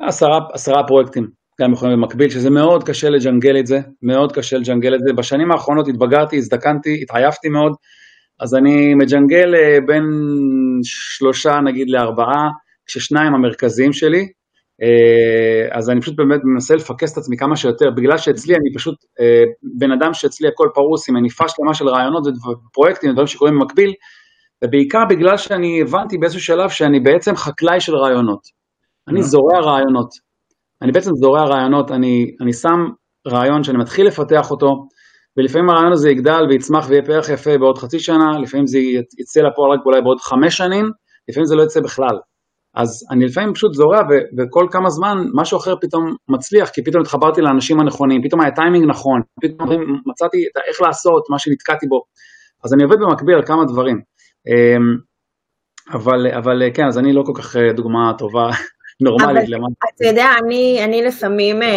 לעשרה 0.00 0.38
עשרה 0.52 0.87
פרויקטים, 0.87 1.28
גם 1.61 1.73
יכולים 1.73 1.97
במקביל, 1.97 2.30
שזה 2.30 2.50
מאוד 2.50 2.85
קשה 2.85 3.11
לג'נגל 3.11 3.59
את 3.59 3.66
זה, 3.66 3.80
מאוד 4.02 4.32
קשה 4.32 4.59
לג'נגל 4.59 4.94
את 4.94 5.00
זה. 5.06 5.12
בשנים 5.12 5.52
האחרונות 5.52 5.88
התבגרתי, 5.88 6.37
הזדקנתי, 6.37 6.99
התעייפתי 7.02 7.49
מאוד, 7.49 7.73
אז 8.40 8.54
אני 8.54 8.94
מג'נגל 8.94 9.54
בין 9.87 10.04
שלושה 10.82 11.61
נגיד 11.64 11.90
לארבעה, 11.90 12.49
כששניים 12.87 13.35
המרכזיים 13.35 13.92
שלי, 13.92 14.28
אז 15.72 15.90
אני 15.90 16.00
פשוט 16.00 16.16
באמת 16.16 16.40
מנסה 16.44 16.75
לפקס 16.75 17.12
את 17.12 17.18
עצמי 17.18 17.37
כמה 17.37 17.56
שיותר, 17.56 17.90
בגלל 17.96 18.18
שאצלי 18.18 18.54
אני 18.54 18.75
פשוט 18.75 18.94
אה, 19.20 19.44
בן 19.78 19.92
אדם 19.92 20.14
שאצלי 20.14 20.49
הכל 20.49 20.68
פרוס 20.75 21.08
עם 21.08 21.14
מניפה 21.14 21.44
שלמה 21.49 21.75
של 21.75 21.88
רעיונות 21.88 22.22
ופרויקטים 22.66 23.10
ודברים 23.10 23.26
שקורים 23.26 23.54
במקביל, 23.54 23.92
ובעיקר 24.64 25.04
בגלל 25.10 25.37
שאני 25.37 25.82
הבנתי 25.82 26.18
באיזשהו 26.18 26.40
שלב 26.40 26.70
שאני 26.70 27.00
בעצם 27.00 27.37
חקלאי 27.37 27.80
של 27.80 27.96
רעיונות. 27.96 28.40
אני 29.08 29.22
זורע 29.22 29.60
רעיונות. 29.60 30.08
אני 30.82 30.92
בעצם 30.92 31.10
זורע 31.14 31.44
רעיונות, 31.44 31.90
אני, 31.90 32.37
אני 32.40 32.52
שם 32.52 32.78
רעיון 33.28 33.62
שאני 33.62 33.78
מתחיל 33.78 34.06
לפתח 34.06 34.50
אותו, 34.50 34.87
ולפעמים 35.37 35.70
הרעיון 35.70 35.92
הזה 35.92 36.10
יגדל 36.10 36.42
ויצמח 36.49 36.88
ויהיה 36.88 37.02
פרח 37.02 37.28
יפה 37.28 37.58
בעוד 37.58 37.78
חצי 37.78 37.99
שנה, 37.99 38.38
לפעמים 38.42 38.66
זה 38.66 38.78
יצא 39.18 39.40
לפועל 39.40 39.72
רק 39.72 39.80
אולי 39.87 40.00
בעוד 40.02 40.20
חמש 40.20 40.56
שנים, 40.56 40.90
לפעמים 41.28 41.46
זה 41.46 41.54
לא 41.56 41.62
יצא 41.62 41.80
בכלל. 41.80 42.16
אז 42.74 43.06
אני 43.10 43.24
לפעמים 43.24 43.54
פשוט 43.54 43.74
זורע 43.74 44.00
ו- 44.00 44.24
וכל 44.38 44.66
כמה 44.70 44.90
זמן 44.90 45.18
משהו 45.34 45.58
אחר 45.58 45.74
פתאום 45.80 46.14
מצליח, 46.28 46.68
כי 46.68 46.84
פתאום 46.84 47.02
התחברתי 47.02 47.40
לאנשים 47.40 47.80
הנכונים, 47.80 48.22
פתאום 48.22 48.40
היה 48.40 48.50
טיימינג 48.50 48.84
נכון, 48.88 49.20
פתאום 49.42 50.00
מצאתי 50.06 50.38
את 50.52 50.62
איך 50.68 50.80
לעשות, 50.80 51.22
מה 51.30 51.38
שנתקעתי 51.38 51.86
בו. 51.86 52.02
אז 52.64 52.74
אני 52.74 52.82
עובד 52.82 52.96
במקביל 53.00 53.34
על 53.34 53.46
כמה 53.46 53.64
דברים. 53.64 54.00
אמ, 54.46 54.96
אבל, 55.92 56.26
אבל 56.38 56.62
כן, 56.74 56.86
אז 56.86 56.98
אני 56.98 57.12
לא 57.12 57.22
כל 57.26 57.32
כך 57.42 57.56
אה, 57.56 57.72
דוגמה 57.72 58.12
טובה, 58.18 58.50
נורמלית 59.04 59.48
למה. 59.48 59.66
אתה 59.96 60.06
יודע, 60.06 60.26
אני, 60.44 60.80
אני 60.84 61.02
לפעמים, 61.02 61.62
אה, 61.62 61.68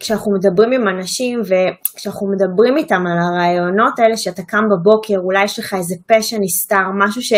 כשאנחנו 0.00 0.32
מדברים 0.32 0.72
עם 0.72 0.88
אנשים 0.88 1.40
וכשאנחנו 1.40 2.26
מדברים 2.30 2.76
איתם 2.76 3.04
על 3.06 3.18
הרעיונות 3.18 3.98
האלה 3.98 4.16
שאתה 4.16 4.42
קם 4.42 4.64
בבוקר, 4.70 5.18
אולי 5.18 5.44
יש 5.44 5.58
לך 5.58 5.74
איזה 5.74 5.94
פשע 6.06 6.36
נסתר, 6.40 6.84
משהו 6.98 7.22
ש... 7.22 7.32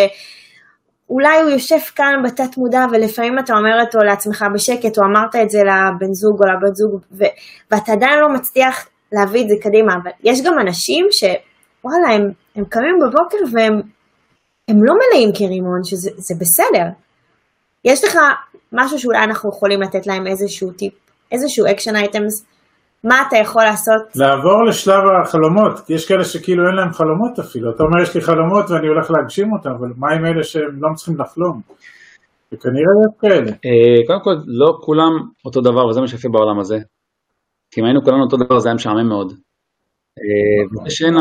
אולי 1.11 1.41
הוא 1.43 1.51
יושב 1.51 1.79
כאן 1.95 2.15
בתת 2.25 2.57
מודע 2.57 2.85
ולפעמים 2.93 3.39
אתה 3.39 3.53
אומר 3.55 3.81
אותו 3.85 3.99
לעצמך 3.99 4.45
בשקט, 4.55 4.99
או 4.99 5.03
אמרת 5.05 5.37
את 5.37 5.51
זה 5.51 5.59
לבן 5.59 6.13
זוג 6.13 6.43
או 6.43 6.49
לבת 6.49 6.75
זוג, 6.77 7.01
ו- 7.13 7.35
ואתה 7.71 7.93
עדיין 7.93 8.21
לא 8.21 8.29
מצליח 8.35 8.89
להביא 9.13 9.43
את 9.45 9.49
זה 9.49 9.55
קדימה, 9.63 9.95
אבל 10.03 10.11
יש 10.23 10.43
גם 10.43 10.59
אנשים 10.59 11.07
שוואלה, 11.11 12.15
הם, 12.15 12.31
הם 12.57 12.65
קמים 12.65 12.99
בבוקר 13.03 13.39
והם 13.53 13.81
הם 14.69 14.85
לא 14.85 14.95
מלאים 14.95 15.31
כרימון, 15.35 15.85
שזה 15.85 16.35
בסדר. 16.41 16.87
יש 17.85 18.05
לך 18.05 18.19
משהו 18.73 18.99
שאולי 18.99 19.25
אנחנו 19.25 19.51
יכולים 19.51 19.83
לתת 19.83 20.07
להם 20.07 20.27
איזשהו 20.27 20.71
טיפ, 20.71 20.93
איזשהו 21.33 21.67
action 21.71 21.97
items, 21.97 22.45
מה 23.05 23.23
אתה 23.29 23.37
יכול 23.37 23.63
לעשות? 23.65 24.03
לעבור 24.15 24.65
לשלב 24.69 25.03
החלומות, 25.23 25.81
כי 25.87 25.95
יש 25.95 26.09
כאלה 26.09 26.25
שכאילו 26.25 26.67
אין 26.69 26.75
להם 26.75 26.93
חלומות 26.93 27.39
אפילו, 27.39 27.71
אתה 27.71 27.83
אומר 27.83 28.03
יש 28.03 28.15
לי 28.15 28.21
חלומות 28.21 28.71
ואני 28.71 28.87
הולך 28.87 29.11
להגשים 29.11 29.53
אותם, 29.53 29.71
אבל 29.71 29.89
מה 29.97 30.09
עם 30.15 30.27
אלה 30.27 30.43
שהם 30.43 30.75
לא 30.81 30.89
צריכים 30.95 31.15
לחלום? 31.21 31.61
וכנראה 32.53 32.93
יש 33.05 33.15
כאלה. 33.21 33.51
אה, 33.51 34.07
קודם 34.07 34.21
כל, 34.25 34.37
לא 34.47 34.79
כולם 34.81 35.13
אותו 35.45 35.61
דבר, 35.61 35.87
וזה 35.87 36.01
מה 36.01 36.09
שיפה 36.09 36.29
בעולם 36.33 36.61
הזה. 36.61 36.79
כי 37.71 37.81
אם 37.81 37.85
היינו 37.87 38.03
כולנו 38.05 38.23
אותו 38.25 38.37
דבר 38.37 38.59
זה 38.59 38.69
היה 38.69 38.75
משעמם 38.75 39.09
מאוד. 39.09 39.33
אה, 40.19 40.85
ושאין 40.87 41.15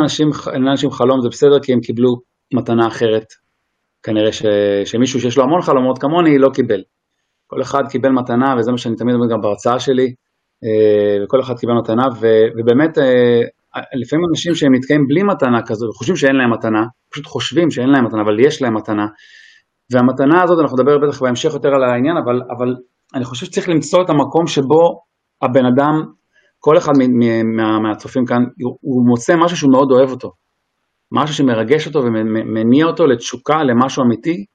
לאנשים 0.63 0.92
חלום 0.92 1.22
זה 1.22 1.30
בסדר, 1.30 1.60
כי 1.63 1.74
הם 1.74 1.80
קיבלו 1.80 2.16
מתנה 2.54 2.88
אחרת. 2.88 3.25
כנראה 4.04 4.32
ש, 4.32 4.46
שמישהו 4.86 5.20
שיש 5.20 5.38
לו 5.38 5.44
המון 5.44 5.62
חלומות 5.62 5.98
כמוני 6.00 6.38
לא 6.38 6.50
קיבל. 6.54 6.82
כל 7.48 7.62
אחד 7.62 7.84
קיבל 7.90 8.10
מתנה, 8.10 8.56
וזה 8.58 8.72
מה 8.72 8.78
שאני 8.78 8.96
תמיד 8.96 9.16
אומר 9.16 9.28
גם 9.34 9.42
בהרצאה 9.42 9.80
שלי, 9.80 10.13
וכל 11.24 11.39
אחד 11.41 11.53
קיבל 11.60 11.74
מתנה, 11.74 12.03
ו, 12.22 12.27
ובאמת 12.58 12.98
אה, 12.98 13.41
לפעמים 14.01 14.25
אנשים 14.29 14.55
שהם 14.55 14.75
נתקעים 14.75 15.08
בלי 15.08 15.24
מתנה 15.24 15.60
כזו, 15.65 15.88
וחושבים 15.88 16.15
שאין 16.15 16.36
להם 16.36 16.53
מתנה, 16.53 16.84
פשוט 17.12 17.25
חושבים 17.25 17.72
שאין 17.72 17.89
להם 17.89 18.05
מתנה, 18.05 18.22
אבל 18.22 18.39
יש 18.39 18.62
להם 18.62 18.77
מתנה, 18.77 19.05
והמתנה 19.91 20.43
הזאת, 20.43 20.58
אנחנו 20.62 20.77
נדבר 20.77 20.98
בטח 20.98 21.22
בהמשך 21.22 21.53
יותר 21.53 21.70
על 21.75 21.84
העניין, 21.84 22.17
אבל, 22.17 22.41
אבל 22.58 22.75
אני 23.15 23.25
חושב 23.25 23.46
שצריך 23.46 23.70
למצוא 23.70 24.01
את 24.01 24.10
המקום 24.10 24.48
שבו 24.48 25.01
הבן 25.41 25.65
אדם, 25.65 26.03
כל 26.60 26.77
אחד 26.77 26.91
מה, 27.58 27.79
מהצופים 27.79 28.25
כאן, 28.25 28.43
הוא 28.82 29.08
מוצא 29.08 29.34
משהו 29.36 29.58
שהוא 29.58 29.72
מאוד 29.72 29.91
אוהב 29.91 30.10
אותו, 30.10 30.32
משהו 31.12 31.36
שמרגש 31.36 31.88
אותו 31.88 32.00
ומניע 32.00 32.86
אותו 32.86 33.08
לתשוקה, 33.08 33.63
למשהו 33.63 34.03
אמיתי, 34.03 34.46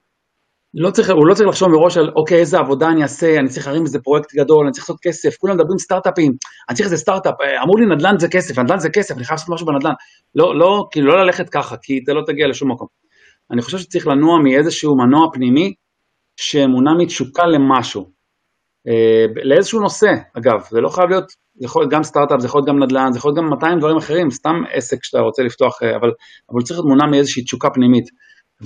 לא 0.80 0.90
צריך, 0.90 1.10
הוא 1.10 1.26
לא 1.26 1.34
צריך 1.34 1.48
לחשוב 1.48 1.68
מראש 1.68 1.96
על 1.96 2.10
אוקיי 2.16 2.38
איזה 2.38 2.58
עבודה 2.58 2.88
אני 2.88 3.02
אעשה, 3.02 3.36
אני 3.38 3.48
צריך 3.48 3.66
להרים 3.66 3.82
איזה 3.82 3.98
פרויקט 3.98 4.34
גדול, 4.34 4.64
אני 4.64 4.72
צריך 4.72 4.84
לעשות 4.84 5.00
כסף, 5.02 5.36
כולם 5.36 5.54
מדברים 5.54 5.78
סטארט-אפים, 5.78 6.32
אני 6.68 6.76
צריך 6.76 6.86
איזה 6.86 6.96
סטארט-אפ, 6.96 7.34
אה, 7.40 7.62
אמרו 7.62 7.76
לי 7.76 7.86
נדל"ן 7.94 8.18
זה 8.18 8.28
כסף, 8.28 8.58
נדל"ן 8.58 8.78
זה 8.78 8.88
כסף, 8.90 9.16
אני 9.16 9.24
חייב 9.24 9.38
לעשות 9.38 9.54
משהו 9.54 9.66
בנדל"ן, 9.66 9.92
לא, 10.34 10.58
לא, 10.58 10.84
כאילו 10.90 11.06
לא 11.06 11.24
ללכת 11.24 11.48
ככה, 11.48 11.76
כי 11.82 12.00
אתה 12.04 12.12
לא 12.12 12.22
תגיע 12.26 12.46
לשום 12.48 12.72
מקום. 12.72 12.88
אני 13.52 13.62
חושב 13.62 13.78
שצריך 13.78 14.06
לנוע 14.06 14.38
מאיזשהו 14.44 14.96
מנוע 14.96 15.26
פנימי 15.32 15.74
שמונע 16.36 16.90
מתשוקה 16.98 17.46
למשהו, 17.46 18.04
אה, 18.88 19.42
לאיזשהו 19.44 19.80
נושא, 19.80 20.10
אגב, 20.38 20.60
זה 20.70 20.80
לא 20.80 20.88
חייב 20.88 21.08
להיות, 21.10 21.28
זה 21.28 21.64
יכול 21.64 21.82
להיות 21.82 21.92
גם 21.92 22.02
סטארט-אפ, 22.02 22.40
זה 22.40 22.46
יכול 22.46 22.58
להיות 22.58 22.68
גם 22.68 22.82
נדל"ן, 22.82 23.12
זה 23.12 23.18
יכול 23.18 23.28
להיות 23.28 23.38
גם 23.38 23.50
200 23.50 23.78
דברים 23.78 23.96
אחרים, 23.96 24.30
סתם 24.30 24.54
עסק 24.72 24.96
שאתה 25.02 25.18
רוצה 25.18 25.42
לפתוח, 25.42 25.82
אה, 25.82 25.96
אבל, 25.96 26.10
אבל 26.52 26.62
צריך 26.62 26.80
להיות 26.80 26.88
מונע. 26.88 27.06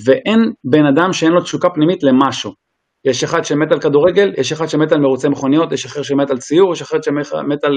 ואין 0.06 0.52
בן 0.64 0.86
אדם 0.86 1.12
שאין 1.12 1.32
לו 1.32 1.40
תשוקה 1.40 1.68
פנימית 1.70 2.02
למשהו. 2.02 2.52
יש 3.04 3.24
אחד 3.24 3.44
שמת 3.44 3.72
על 3.72 3.80
כדורגל, 3.80 4.32
יש 4.38 4.52
אחד 4.52 4.66
שמת 4.66 4.92
על 4.92 5.00
מרוצי 5.00 5.28
מכוניות, 5.28 5.72
יש 5.72 5.86
אחר 5.86 6.02
שמת 6.02 6.30
על 6.30 6.38
ציור, 6.38 6.72
יש 6.72 6.82
אחד 6.82 7.02
שמת 7.02 7.64
אה, 7.64 7.70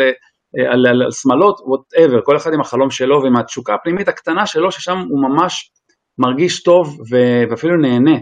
על, 0.71 1.11
שמלות, 1.11 1.59
whatever, 1.65 2.21
כל 2.23 2.37
אחד 2.37 2.53
עם 2.53 2.61
החלום 2.61 2.89
שלו 2.89 3.21
ועם 3.23 3.35
התשוקה 3.37 3.73
הפנימית 3.73 4.07
הקטנה 4.07 4.45
שלו, 4.45 4.71
ששם 4.71 4.97
הוא 4.97 5.29
ממש 5.29 5.71
מרגיש 6.17 6.63
טוב 6.63 6.97
ואפילו 7.09 7.77
נהנה. 7.77 8.17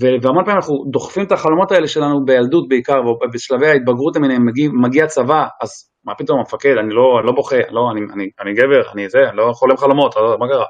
והמון 0.00 0.44
פעמים 0.44 0.56
אנחנו 0.56 0.74
דוחפים 0.90 1.24
את 1.24 1.32
החלומות 1.32 1.72
האלה 1.72 1.88
שלנו 1.88 2.24
בילדות 2.24 2.68
בעיקר, 2.68 3.00
ובשלבי 3.24 3.66
ההתבגרות 3.66 4.16
למיניהם 4.16 4.46
מגיע, 4.46 4.68
מגיע 4.82 5.06
צבא, 5.06 5.46
אז 5.62 5.70
מה 6.04 6.14
פתאום 6.14 6.38
המפקד, 6.38 6.74
אני 6.80 6.94
לא, 6.94 7.24
לא 7.24 7.32
בוכה, 7.32 7.56
לא, 7.70 7.90
אני, 7.92 8.00
אני, 8.14 8.30
אני 8.40 8.52
גבר, 8.54 8.92
אני 8.92 9.08
זה, 9.08 9.18
אני 9.28 9.36
לא 9.36 9.52
חולם 9.52 9.76
חלומות, 9.76 10.16
לא, 10.16 10.36
מה 10.38 10.46
קרה? 10.48 10.66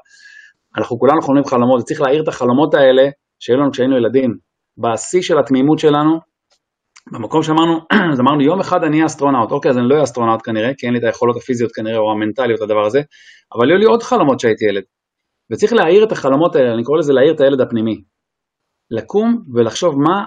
אנחנו 0.77 0.99
כולנו 0.99 1.21
חולמים 1.21 1.45
חלומות, 1.45 1.83
צריך 1.83 2.01
להעיר 2.01 2.23
את 2.23 2.27
החלומות 2.27 2.73
האלה 2.73 3.09
שהיו 3.39 3.57
לנו 3.57 3.71
כשהיינו 3.71 3.97
ילדים. 3.97 4.37
בשיא 4.77 5.21
של 5.21 5.39
התמימות 5.39 5.79
שלנו, 5.79 6.19
במקום 7.11 7.43
שאמרנו, 7.43 7.79
אז 8.13 8.19
אמרנו 8.19 8.41
יום 8.41 8.59
אחד 8.59 8.83
אני 8.83 8.95
אהיה 8.95 9.05
אסטרונאוט, 9.05 9.51
אוקיי 9.51 9.71
אז 9.71 9.77
אני 9.77 9.89
לא 9.89 9.93
אהיה 9.93 10.03
אסטרונאוט 10.03 10.41
כנראה, 10.43 10.71
כי 10.77 10.85
אין 10.85 10.93
לי 10.93 10.99
את 10.99 11.03
היכולות 11.03 11.37
הפיזיות 11.37 11.71
כנראה 11.71 11.97
או 11.97 12.11
המנטליות 12.11 12.61
לדבר 12.61 12.85
הזה, 12.85 13.01
אבל 13.55 13.69
היו 13.69 13.77
לי 13.77 13.85
עוד 13.85 14.03
חלומות 14.03 14.37
כשהייתי 14.37 14.65
ילד. 14.65 14.83
וצריך 15.51 15.73
להעיר 15.73 16.03
את 16.03 16.11
החלומות 16.11 16.55
האלה, 16.55 16.73
אני 16.73 16.83
קורא 16.83 16.99
לזה 16.99 17.13
להעיר 17.13 17.33
את 17.33 17.39
הילד 17.41 17.61
הפנימי. 17.61 18.01
לקום 18.91 19.43
ולחשוב 19.53 19.95
מה 19.99 20.23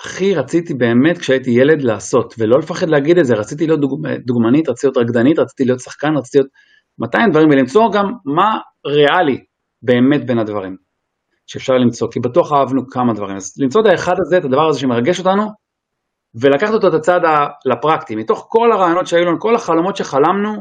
הכי 0.00 0.34
רציתי 0.34 0.74
באמת 0.74 1.18
כשהייתי 1.18 1.50
ילד 1.50 1.82
לעשות, 1.82 2.34
ולא 2.38 2.58
לפחד 2.58 2.88
להגיד 2.88 3.18
את 3.18 3.24
זה, 3.24 3.34
רציתי 3.34 3.66
להיות 3.66 3.80
דוג... 3.80 4.06
דוגמנית, 4.26 4.68
רציתי 4.68 4.86
להיות 4.86 4.96
רקדנית, 4.96 5.38
רציתי 5.38 5.64
להיות 5.64 5.80
שחקן, 5.80 6.16
רציתי 6.16 6.38
להיות 6.38 6.50
200 6.98 7.30
דברים, 7.30 7.48
ולמצוא 7.48 7.92
גם 7.92 8.12
מה 8.24 8.58
ריאלי, 8.86 9.44
באמת 9.84 10.26
בין 10.26 10.38
הדברים 10.38 10.76
שאפשר 11.46 11.72
למצוא, 11.74 12.08
כי 12.12 12.20
בטוח 12.20 12.52
אהבנו 12.52 12.82
כמה 12.90 13.12
דברים. 13.12 13.36
אז 13.36 13.54
למצוא 13.62 13.80
את 13.80 13.86
האחד 13.86 14.14
הזה, 14.26 14.38
את 14.38 14.44
הדבר 14.44 14.68
הזה 14.68 14.80
שמרגש 14.80 15.18
אותנו, 15.18 15.44
ולקחת 16.40 16.74
אותו 16.74 16.88
את 16.88 16.94
הצד 16.94 17.20
לפרקטי, 17.66 18.16
מתוך 18.16 18.46
כל 18.48 18.72
הרעיונות 18.72 19.06
שהיו 19.06 19.24
לנו, 19.24 19.40
כל 19.40 19.54
החלומות 19.54 19.96
שחלמנו, 19.96 20.52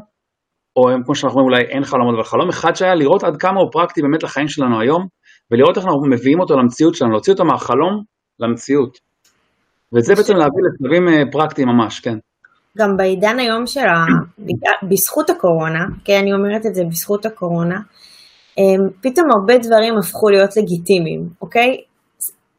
או 0.76 0.84
כמו 1.06 1.16
שאנחנו 1.16 1.40
אומרים 1.40 1.54
אולי 1.54 1.74
אין 1.74 1.84
חלומות, 1.84 2.16
אבל 2.16 2.24
חלום 2.24 2.50
אחד 2.50 2.76
שהיה 2.76 2.96
לראות 2.96 3.24
עד 3.24 3.38
כמה 3.38 3.60
הוא 3.60 3.72
פרקטי 3.72 4.02
באמת 4.02 4.24
לחיים 4.24 4.48
שלנו 4.48 4.82
היום, 4.82 5.08
ולראות 5.52 5.78
איך 5.78 5.86
אנחנו 5.86 6.02
מביאים 6.12 6.40
אותו 6.40 6.54
למציאות 6.58 6.96
שלנו, 6.96 7.12
להוציא 7.12 7.34
אותו 7.34 7.46
מהחלום 7.46 8.04
למציאות. 8.40 8.98
ואת 9.94 10.04
זה 10.04 10.16
בעצם 10.16 10.34
להביא 10.34 10.64
לשלבים 10.68 11.08
אה, 11.08 11.32
פרקטיים 11.32 11.68
ממש, 11.68 12.00
כן. 12.00 12.18
גם 12.78 12.98
בעידן 12.98 13.40
היום 13.40 13.66
של 13.66 13.80
ה... 13.80 14.06
בזכות 14.90 15.30
הקורונה, 15.30 15.80
כן, 16.06 16.20
אני 16.22 16.34
אומרת 16.34 16.66
את 16.66 16.76
זה 16.76 16.84
בזכות 16.90 17.26
הקורונה, 17.26 17.80
פתאום 19.02 19.26
הרבה 19.32 19.58
דברים 19.58 19.98
הפכו 19.98 20.30
להיות 20.30 20.58
לגיטימיים, 20.58 21.30
אוקיי? 21.42 21.78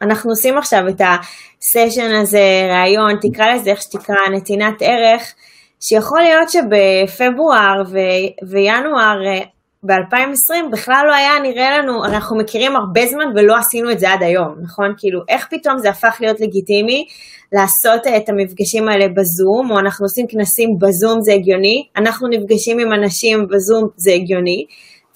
אנחנו 0.03 0.31
עושים 0.31 0.59
עכשיו 0.59 0.89
את 0.89 1.01
הסשן 1.01 2.15
הזה, 2.15 2.69
ראיון, 2.71 3.13
תקרא 3.23 3.55
לזה 3.55 3.71
איך 3.71 3.83
שתקרא, 3.83 4.17
נתינת 4.37 4.75
ערך, 4.81 5.35
שיכול 5.81 6.21
להיות 6.21 6.51
שבפברואר 6.51 7.83
ו- 7.93 8.49
וינואר 8.51 9.19
אה, 9.27 9.45
ב-2020 9.87 10.73
בכלל 10.73 11.05
לא 11.09 11.15
היה 11.15 11.33
נראה 11.43 11.79
לנו, 11.79 12.05
אנחנו 12.05 12.39
מכירים 12.39 12.77
הרבה 12.77 13.07
זמן 13.07 13.25
ולא 13.35 13.57
עשינו 13.57 13.91
את 13.91 13.99
זה 13.99 14.13
עד 14.13 14.23
היום, 14.23 14.55
נכון? 14.63 14.95
כאילו, 14.99 15.21
איך 15.29 15.47
פתאום 15.51 15.79
זה 15.79 15.91
הפך 15.91 16.17
להיות 16.21 16.41
לגיטימי 16.41 17.05
לעשות 17.53 18.07
את 18.17 18.29
המפגשים 18.29 18.89
האלה 18.89 19.07
בזום, 19.09 19.71
או 19.71 19.79
אנחנו 19.79 20.05
עושים 20.05 20.27
כנסים 20.29 20.69
בזום 20.81 21.21
זה 21.23 21.33
הגיוני, 21.33 21.87
אנחנו 21.97 22.29
נפגשים 22.29 22.79
עם 22.79 22.93
אנשים 22.93 23.47
בזום 23.51 23.89
זה 23.97 24.13
הגיוני. 24.13 24.65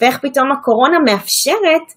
ואיך 0.00 0.18
פתאום 0.22 0.52
הקורונה 0.52 0.98
מאפשרת 0.98 1.92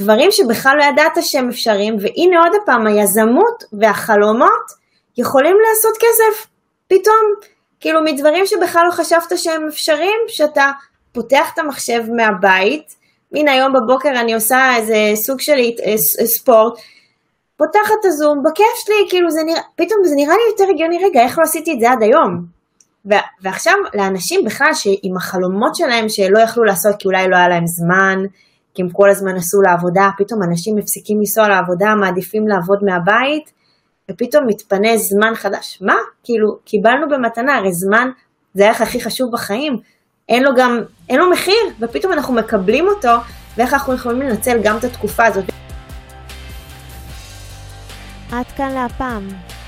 דברים 0.00 0.30
שבכלל 0.30 0.72
לא 0.78 0.84
ידעת 0.84 1.12
שהם 1.20 1.48
אפשריים, 1.48 1.94
והנה 2.00 2.38
עוד 2.44 2.62
פעם, 2.66 2.86
היזמות 2.86 3.64
והחלומות 3.80 4.66
יכולים 5.18 5.56
לעשות 5.68 5.96
כסף 5.96 6.46
פתאום, 6.88 7.22
כאילו 7.80 8.00
מדברים 8.04 8.46
שבכלל 8.46 8.82
לא 8.86 8.92
חשבת 8.92 9.38
שהם 9.38 9.66
אפשריים, 9.68 10.20
שאתה 10.28 10.70
פותח 11.12 11.50
את 11.54 11.58
המחשב 11.58 12.02
מהבית, 12.16 12.94
הנה 13.34 13.52
היום 13.52 13.72
בבוקר 13.72 14.08
אני 14.08 14.34
עושה 14.34 14.76
איזה 14.76 14.96
סוג 15.14 15.40
של 15.40 15.58
אה, 15.86 16.26
ספורט, 16.26 16.78
פותחת 17.56 17.94
את 18.00 18.04
הזום, 18.04 18.38
בכיף 18.44 18.76
שלי, 18.84 19.06
כאילו 19.08 19.30
זה 19.30 19.40
נראה, 19.46 19.62
פתאום 19.76 19.98
זה 20.04 20.14
נראה 20.16 20.34
לי 20.34 20.42
יותר 20.50 20.64
הגיוני, 20.74 21.04
רגע, 21.04 21.20
איך 21.20 21.38
לא 21.38 21.42
עשיתי 21.42 21.72
את 21.72 21.80
זה 21.80 21.90
עד 21.90 22.02
היום? 22.02 22.55
ועכשיו 23.42 23.74
לאנשים 23.94 24.40
בכלל 24.46 24.74
שעם 24.74 25.16
החלומות 25.16 25.74
שלהם 25.74 26.08
שלא 26.08 26.38
יכלו 26.38 26.64
לעשות 26.64 26.94
כי 26.98 27.08
אולי 27.08 27.28
לא 27.28 27.36
היה 27.36 27.48
להם 27.48 27.66
זמן, 27.66 28.18
כי 28.74 28.82
הם 28.82 28.88
כל 28.92 29.10
הזמן 29.10 29.34
נסעו 29.34 29.60
לעבודה, 29.62 30.10
פתאום 30.18 30.40
אנשים 30.50 30.74
מפסיקים 30.76 31.18
לנסוע 31.18 31.48
לעבודה, 31.48 31.94
מעדיפים 32.00 32.48
לעבוד 32.48 32.78
מהבית, 32.86 33.52
ופתאום 34.10 34.44
מתפנה 34.46 34.96
זמן 34.96 35.34
חדש. 35.34 35.78
מה? 35.82 35.94
כאילו, 36.24 36.48
קיבלנו 36.64 37.06
במתנה, 37.10 37.56
הרי 37.56 37.72
זמן 37.72 38.08
זה 38.54 38.64
הערך 38.64 38.80
הכי 38.80 39.00
חשוב 39.00 39.28
בחיים, 39.32 39.72
אין 40.28 40.42
לו 40.42 40.50
גם, 40.56 40.80
אין 41.08 41.18
לו 41.18 41.30
מחיר, 41.30 41.64
ופתאום 41.80 42.12
אנחנו 42.12 42.34
מקבלים 42.34 42.86
אותו, 42.88 43.14
ואיך 43.56 43.74
אנחנו 43.74 43.94
יכולים 43.94 44.20
לנצל 44.20 44.58
גם 44.62 44.76
את 44.76 44.84
התקופה 44.84 45.26
הזאת. 45.26 45.44
עד 48.32 48.46
כאן 48.56 48.72
להפעם. 48.74 49.55